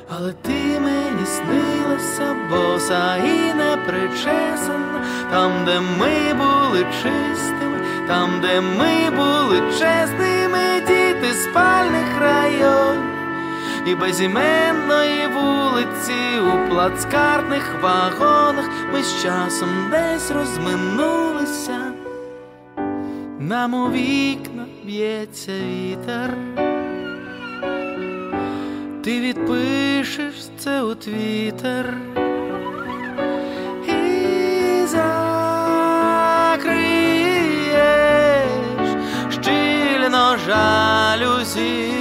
Але 0.08 0.32
ти 0.32 0.80
мені 0.80 1.26
снилася, 1.26 2.36
боса 2.50 3.16
і 3.16 3.54
непричесана, 3.54 5.04
там, 5.30 5.52
де 5.64 5.80
ми 5.80 6.34
були 6.34 6.86
чистими, 7.02 7.80
там, 8.08 8.40
де 8.40 8.60
ми 8.60 9.10
були 9.10 9.60
чесними, 9.70 10.80
діти 10.80 11.32
спальних 11.34 12.20
районів 12.20 13.02
і 13.86 13.94
безіменної 13.94 15.26
вулиці 15.26 16.38
у 16.40 16.68
плацкартних 16.68 17.82
вагонах 17.82 18.70
ми 18.92 19.02
з 19.02 19.22
часом 19.22 19.90
десь 19.90 20.30
розминулися. 20.30 22.05
Нам 23.38 23.74
у 23.74 23.90
вікна 23.90 24.66
б'ється 24.84 25.52
вітер. 25.52 26.36
Ти 29.04 29.20
відпишеш 29.20 30.34
це 30.58 30.82
у 30.82 30.94
твітер 30.94 31.94
і 33.88 34.86
закриєш 34.86 35.06
щільно 39.30 40.36
жалюзі. 40.46 41.92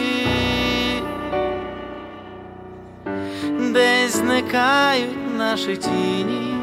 Десь 3.73 4.15
зникають 4.15 5.37
наші 5.37 5.77
тіні. 5.77 6.54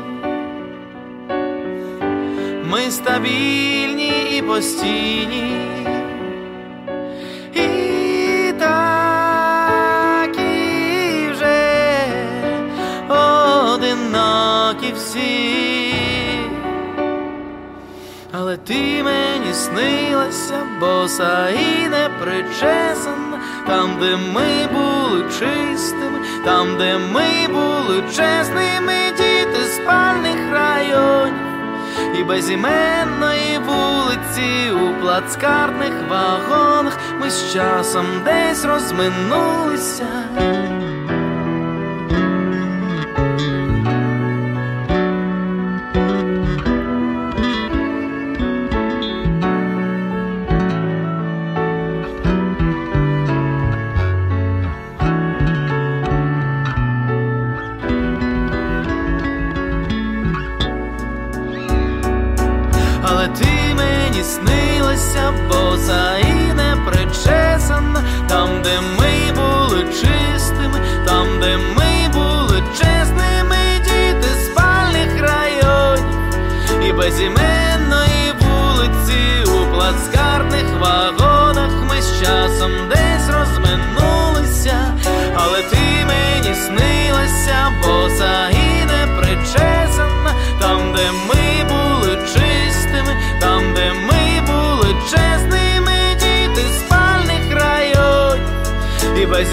Ми 2.73 2.91
стабільні 2.91 4.39
і 4.39 4.43
постійні. 4.43 5.57
І 7.55 8.53
такі 8.59 9.21
вже 11.31 12.07
одинокі 13.09 14.93
всі. 14.97 15.55
Але 18.33 18.57
ти 18.57 19.03
мені 19.03 19.55
снилася, 19.55 20.67
боса 20.81 21.51
і 21.51 21.89
непричесана, 21.89 23.41
там, 23.67 23.97
де 24.01 24.17
ми 24.17 24.69
були 24.73 25.23
чистими, 25.23 26.19
там, 26.45 26.77
де 26.79 26.99
ми 26.99 27.49
були 27.49 28.03
чесними, 28.03 28.95
діти 29.17 29.65
спальних 29.75 30.53
районів 30.53 31.52
і 32.21 32.25
безіменної 32.25 33.59
вулиці 33.59 34.71
у 34.71 35.01
плацкартних 35.01 35.93
вагонах 36.11 36.99
ми 37.21 37.31
з 37.31 37.53
часом 37.53 38.07
десь 38.25 38.65
розминулися. 38.65 40.07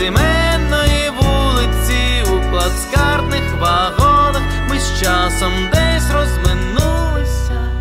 Безіменної 0.09 1.09
вулиці 1.09 2.23
у 2.23 2.51
плацкартних 2.51 3.59
вагонах 3.59 4.69
ми 4.69 4.79
з 4.79 4.99
часом 4.99 5.53
десь 5.73 6.11
розминулися. 6.11 7.71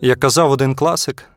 Як 0.00 0.20
казав 0.20 0.50
один 0.50 0.74
класик, 0.74 1.30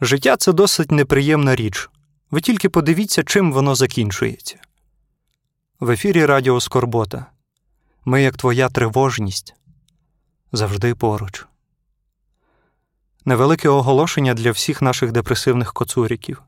життя 0.00 0.36
це 0.36 0.52
досить 0.52 0.90
неприємна 0.90 1.56
річ. 1.56 1.90
Ви 2.30 2.40
тільки 2.40 2.68
подивіться, 2.68 3.22
чим 3.22 3.52
воно 3.52 3.74
закінчується. 3.74 4.56
В 5.80 5.90
ефірі 5.90 6.26
Радіо 6.26 6.60
Скорбота. 6.60 7.26
Ми, 8.04 8.22
як 8.22 8.36
твоя 8.36 8.68
тривожність, 8.68 9.54
завжди 10.52 10.94
поруч. 10.94 11.46
Невелике 13.24 13.68
оголошення 13.68 14.34
для 14.34 14.50
всіх 14.50 14.82
наших 14.82 15.12
депресивних 15.12 15.72
коцуріків. 15.72 16.42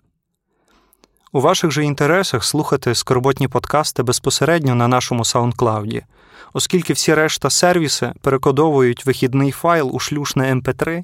У 1.33 1.41
ваших 1.41 1.71
же 1.71 1.85
інтересах 1.85 2.45
слухати 2.45 2.95
скорботні 2.95 3.49
подкасти 3.49 4.03
безпосередньо 4.03 4.75
на 4.75 4.89
нашому 4.89 5.23
SoundCloud, 5.23 6.03
оскільки 6.53 6.93
всі 6.93 7.15
решта 7.15 7.51
сервіси 7.51 8.13
перекодовують 8.21 9.07
вихідний 9.07 9.51
файл 9.51 9.91
у 9.93 9.99
шлюшне 9.99 10.55
MP3, 10.55 11.03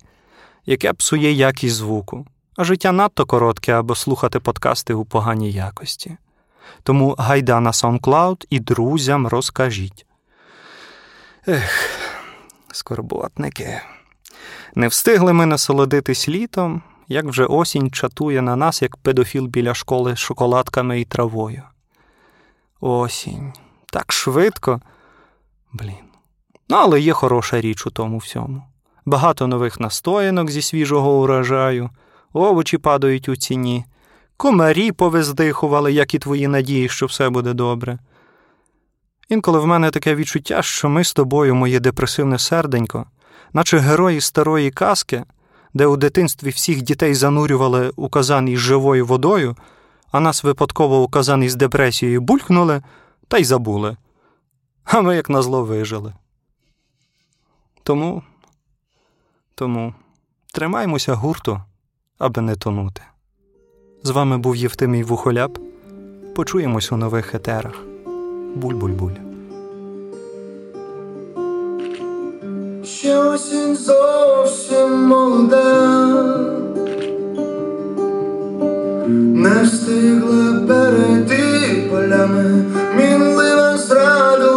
яке 0.66 0.92
псує 0.92 1.32
якість 1.32 1.74
звуку, 1.74 2.26
а 2.56 2.64
життя 2.64 2.92
надто 2.92 3.26
коротке, 3.26 3.72
аби 3.72 3.96
слухати 3.96 4.40
подкасти 4.40 4.94
у 4.94 5.04
поганій 5.04 5.52
якості. 5.52 6.16
Тому 6.82 7.14
гайда 7.18 7.60
на 7.60 7.70
SoundCloud 7.70 8.46
і 8.50 8.60
друзям 8.60 9.26
розкажіть. 9.26 10.06
Ех, 11.48 11.90
скорботники. 12.72 13.80
Не 14.74 14.88
встигли 14.88 15.32
ми 15.32 15.46
насолодитись 15.46 16.28
літом, 16.28 16.82
як 17.08 17.24
вже 17.24 17.44
осінь 17.44 17.90
чатує 17.90 18.42
на 18.42 18.56
нас, 18.56 18.82
як 18.82 18.96
педофіл 18.96 19.46
біля 19.46 19.74
школи 19.74 20.16
з 20.16 20.18
шоколадками 20.18 21.00
і 21.00 21.04
травою. 21.04 21.62
Осінь. 22.80 23.52
Так 23.92 24.12
швидко. 24.12 24.80
Блін. 25.72 26.06
Ну, 26.68 26.76
але 26.76 27.00
є 27.00 27.12
хороша 27.12 27.60
річ 27.60 27.86
у 27.86 27.90
тому 27.90 28.18
всьому. 28.18 28.62
Багато 29.06 29.46
нових 29.46 29.80
настоянок 29.80 30.50
зі 30.50 30.62
свіжого 30.62 31.20
урожаю, 31.20 31.90
овочі 32.32 32.78
падають 32.78 33.28
у 33.28 33.36
ціні, 33.36 33.84
комарі 34.36 34.92
повиздихували, 34.92 35.92
як 35.92 36.14
і 36.14 36.18
твої 36.18 36.48
надії, 36.48 36.88
що 36.88 37.06
все 37.06 37.30
буде 37.30 37.52
добре. 37.52 37.98
Інколи 39.28 39.58
в 39.58 39.66
мене 39.66 39.90
таке 39.90 40.14
відчуття, 40.14 40.62
що 40.62 40.88
ми 40.88 41.04
з 41.04 41.12
тобою, 41.12 41.54
моє 41.54 41.80
депресивне 41.80 42.38
серденько, 42.38 43.06
наче 43.52 43.78
герої 43.78 44.20
старої 44.20 44.70
казки, 44.70 45.24
де 45.76 45.86
у 45.86 45.96
дитинстві 45.96 46.50
всіх 46.50 46.82
дітей 46.82 47.14
занурювали 47.14 47.92
у 47.96 48.08
казан 48.08 48.48
із 48.48 48.58
живою 48.58 49.06
водою, 49.06 49.56
а 50.12 50.20
нас 50.20 50.44
випадково 50.44 51.02
у 51.02 51.08
казан 51.08 51.42
із 51.42 51.54
депресією 51.54 52.20
булькнули 52.20 52.82
та 53.28 53.38
й 53.38 53.44
забули. 53.44 53.96
А 54.84 55.00
ми, 55.00 55.16
як 55.16 55.30
назло, 55.30 55.64
вижили. 55.64 56.14
Тому, 57.82 58.22
тому 59.54 59.94
тримаймося 60.52 61.14
гурту, 61.14 61.60
аби 62.18 62.42
не 62.42 62.56
тонути. 62.56 63.02
З 64.02 64.10
вами 64.10 64.38
був 64.38 64.56
Євтимій 64.56 65.02
Вухоляп. 65.02 65.58
Почуємось 66.36 66.92
у 66.92 66.96
нових 66.96 67.34
етерах. 67.34 67.74
Буль-буль-буль. 68.56 69.25
Ще 72.86 73.18
осінь 73.18 73.76
зовсім 73.76 74.92
молода, 74.92 76.16
не 79.08 79.62
встигла 79.62 80.60
перейти 80.68 81.82
полями, 81.90 82.64
мінлива 82.96 83.78
зрадила 83.78 84.55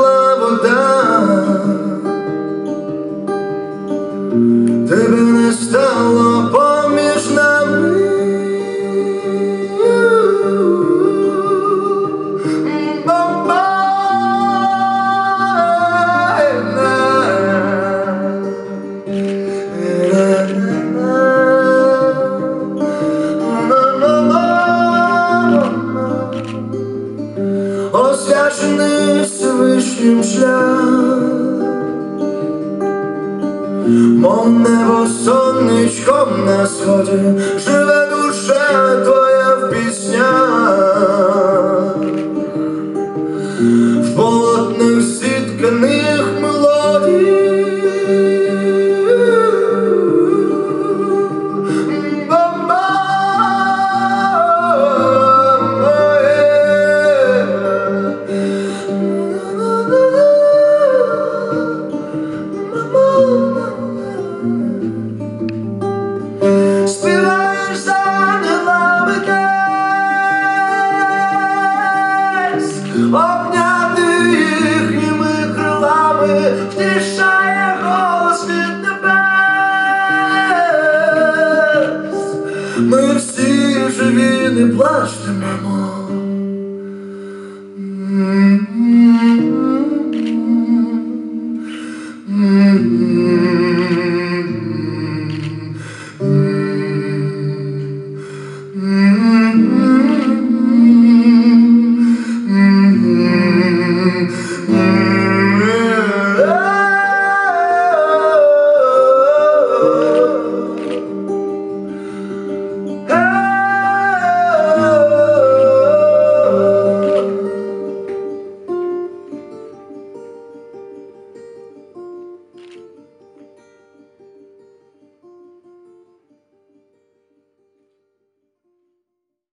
обняти 73.05 74.01
їхніми 74.31 75.55
крилами, 75.55 76.51
втішає 76.69 77.08